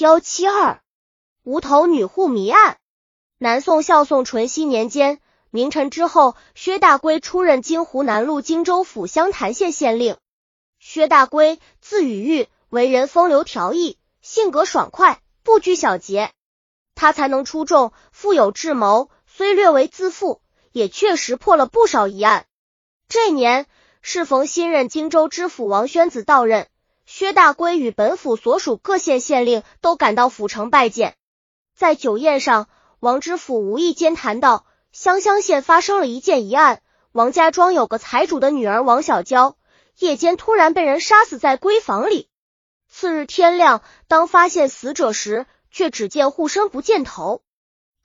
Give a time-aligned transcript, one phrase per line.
[0.00, 0.80] 幺七二
[1.42, 2.78] 无头女护迷案。
[3.36, 10.16] 南宋孝宋淳熙年间，明臣之后，薛大圭出任京湖南路荆州府湘潭县县令。
[10.78, 16.32] 薛大圭字雨玉，为人风流调逸，性格爽快，不拘小节。
[16.94, 20.40] 他才能出众，富有智谋，虽略为自负，
[20.72, 22.46] 也确实破了不少疑案。
[23.06, 23.66] 这年
[24.00, 26.69] 适逢新任荆州知府王宣子到任。
[27.12, 31.16] 薛大圭与本府所属各县县令都赶到府城拜见。
[31.76, 32.68] 在酒宴上，
[33.00, 39.56] 王知府无意间谈到湘乡县发生了一件疑案：王家庄有个财主的女儿王小娇，
[39.98, 42.28] 夜间突然被人杀死在闺房里。
[42.88, 47.42] 次日天亮，当发现死者时，却只见护身不见头。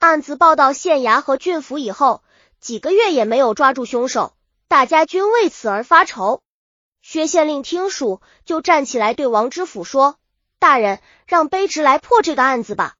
[0.00, 2.24] 案子报到县衙和郡府以后，
[2.58, 4.34] 几个月也没有抓住凶手，
[4.66, 6.42] 大家均为此而发愁。
[7.08, 10.16] 薛县令听属，就站起来对王知府说
[10.58, 12.96] ：“大人，让卑职来破这个案子吧。”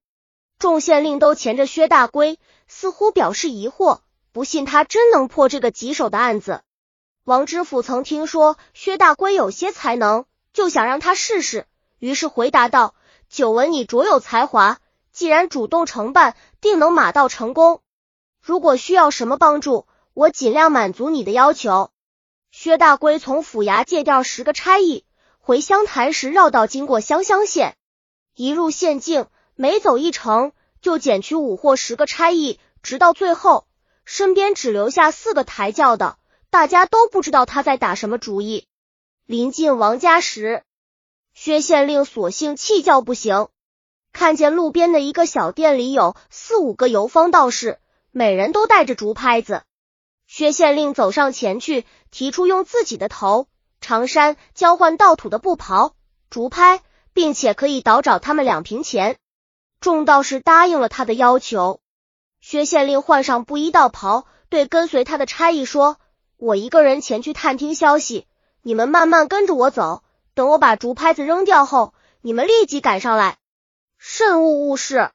[0.60, 2.38] 众县令都钳着薛大龟，
[2.68, 3.98] 似乎表示疑惑，
[4.30, 6.62] 不信他真能破这个棘手的案子。
[7.24, 11.66] 王知府曾听说薛大龟有些才能，就想让他试试，
[11.98, 12.94] 于是回答道
[13.28, 14.78] ：“久闻你卓有才华，
[15.10, 17.80] 既然主动承办，定能马到成功。
[18.40, 21.90] 如果需要什么帮助，我尽量满足你的要求。”
[22.58, 25.04] 薛大龟从府衙借调十个差役
[25.40, 27.76] 回湘潭时，绕道经过湘乡县，
[28.34, 29.26] 一入县境，
[29.56, 33.66] 每走一程就减去五或十个差役，直到最后
[34.06, 36.16] 身边只留下四个抬轿的。
[36.48, 38.66] 大家都不知道他在打什么主意。
[39.26, 40.62] 临近王家时，
[41.34, 43.48] 薛县令索性气叫不行，
[44.14, 47.78] 看见路边的一个小店里有四五个游方道士，
[48.12, 49.62] 每人都带着竹拍子。
[50.26, 53.46] 薛县令走上前去，提出用自己的头
[53.80, 55.94] 长衫交换盗土的布袍、
[56.30, 56.82] 竹拍，
[57.12, 59.16] 并且可以倒找他们两瓶钱。
[59.80, 61.80] 众道士答应了他的要求。
[62.40, 65.98] 薛县令换上布衣道袍，对跟随他的差役说
[66.36, 68.26] ：“我一个人前去探听消息，
[68.62, 70.02] 你们慢慢跟着我走。
[70.34, 73.38] 等我把竹拍子扔掉后，你们立即赶上来，
[73.98, 75.10] 慎勿误事。”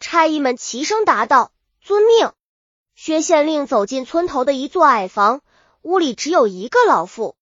[0.00, 2.32] 差役们齐声答道：“遵命。”
[3.02, 5.40] 薛县令走进村头的一座矮房，
[5.80, 7.34] 屋里只有一个老妇。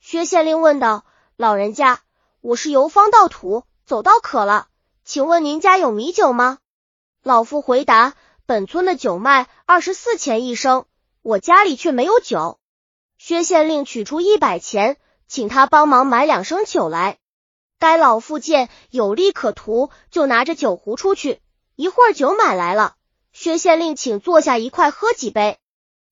[0.00, 1.04] 薛县令问道
[1.36, 2.00] ：“老人家，
[2.40, 4.68] 我是由方到土，走到渴了，
[5.04, 6.56] 请问您家有米酒吗？”
[7.22, 8.14] 老妇回答
[8.46, 10.86] ：“本村的酒卖二十四钱一升，
[11.20, 12.58] 我家里却没有酒。”
[13.18, 14.96] 薛县令取出一百钱，
[15.28, 17.18] 请他帮忙买两升酒来。
[17.78, 21.42] 该老妇见有利可图，就拿着酒壶出去，
[21.76, 22.94] 一会儿酒买来了。
[23.34, 25.58] 薛县令请坐下一块喝几杯，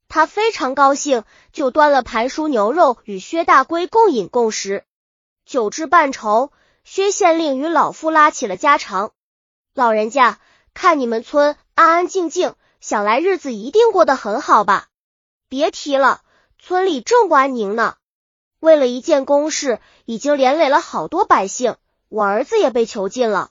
[0.08, 1.22] 他非常高兴，
[1.52, 4.84] 就端了盘熟牛肉与薛大龟共饮共食。
[5.46, 6.50] 酒至半筹，
[6.82, 9.12] 薛县令与老夫拉起了家常。
[9.72, 10.40] 老人家，
[10.74, 14.88] 看你们村安安静静，想来日子一定过得很好吧？
[15.48, 16.22] 别提了，
[16.58, 17.94] 村里正不安宁呢。
[18.58, 21.76] 为了一件公事，已经连累了好多百姓，
[22.08, 23.50] 我儿子也被囚禁了。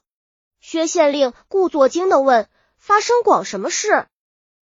[0.59, 2.49] 薛县令故作惊的问。
[2.81, 4.07] 发生广什么事？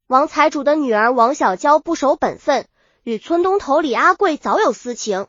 [0.05, 2.67] 王财主的女儿王小娇不守本分，
[3.03, 5.27] 与村东头李阿贵早有私情。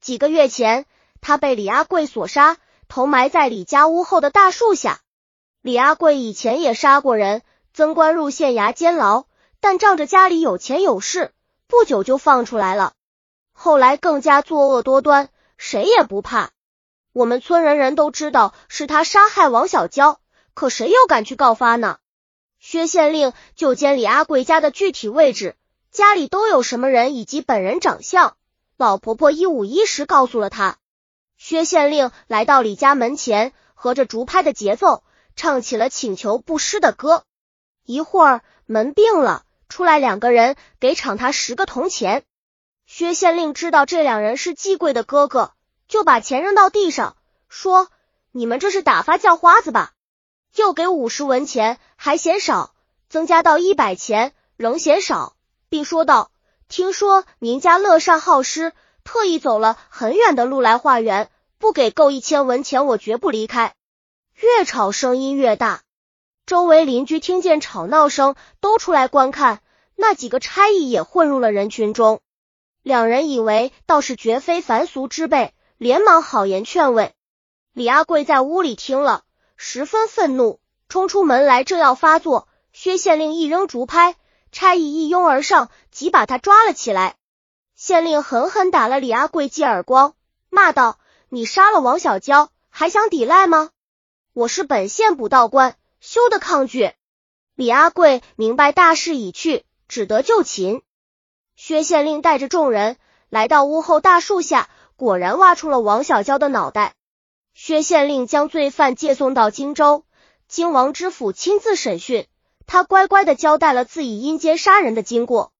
[0.00, 0.86] 几个月前，
[1.20, 5.00] 她被李阿贵所杀，头埋在李家屋后的大树下。
[5.62, 7.42] 李阿贵以前也杀过人，
[7.74, 9.24] 增官入县衙监牢，
[9.58, 11.32] 但仗着家里有钱有势，
[11.66, 12.92] 不久就放出来了。
[13.52, 15.28] 后来更加作恶多端，
[15.58, 16.50] 谁也不怕。
[17.12, 20.20] 我们村人人都知道是他杀害王小娇，
[20.54, 21.98] 可谁又敢去告发呢？
[22.64, 25.56] 薛县令就监李阿贵家的具体位置，
[25.90, 28.36] 家里都有什么人以及本人长相。
[28.76, 30.78] 老婆婆一五一十告诉了他。
[31.36, 35.02] 薛县令来到李家门前，合着竹拍的节奏，
[35.34, 37.24] 唱起了请求布施的歌。
[37.84, 42.22] 一会儿门并了，出来两个人，给赏他十个铜钱。
[42.86, 45.52] 薛县令知道这两人是季贵的哥哥，
[45.88, 47.16] 就把钱扔到地上，
[47.48, 47.88] 说
[48.30, 49.94] ：“你们这是打发叫花子吧？”
[50.54, 52.74] 又给五十文钱，还嫌少，
[53.08, 55.34] 增加到一百钱，仍嫌少，
[55.68, 56.30] 并说道
[56.68, 58.72] ：“听说您家乐善好施，
[59.02, 63.74] 特意走了很远的路来化缘，不给够一千文钱，我绝不离开。”
[64.36, 65.82] 越吵声音越大，
[66.46, 69.60] 周围邻居听见吵闹声，都出来观看。
[69.94, 72.20] 那几个差役也混入了人群中。
[72.82, 77.14] 两人以为倒是绝非凡俗之辈，连忙好言劝慰。
[77.72, 79.22] 李阿贵在屋里听了。
[79.64, 84.16] 十分愤怒，冲出门来，正要发作，薛县令一扔竹拍，
[84.50, 87.14] 差役一拥而上，即把他抓了起来。
[87.76, 90.16] 县令狠狠打了李阿贵几耳光，
[90.50, 90.98] 骂道
[91.30, 93.70] ：“你杀了王小娇，还想抵赖吗？”
[94.34, 96.92] 我是本县捕道官，休得抗拒。
[97.54, 100.82] 李阿贵明白大势已去，只得就擒。
[101.54, 102.96] 薛县令带着众人
[103.30, 106.94] 来到屋后大树下，果然挖出了王小娇的脑袋。
[107.54, 110.04] 薛县令将罪犯借送到荆州，
[110.48, 112.26] 荆王知府亲自审讯，
[112.66, 115.52] 他乖乖的交代了自己阴间杀人的经过。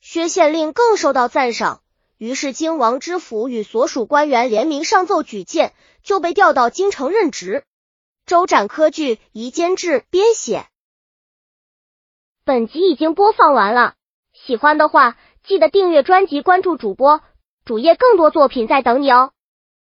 [0.00, 1.82] 薛县令更受到赞赏，
[2.16, 7.64] 于是荆王知府与所属官员联名上奏举荐，就被调到京城任职。
[8.24, 10.66] 周展科剧宜监制编写。
[12.44, 13.94] 本集已经播放完了，
[14.32, 17.20] 喜欢的话记得订阅专辑，关注主播
[17.64, 19.32] 主页，更多作品在等你哦。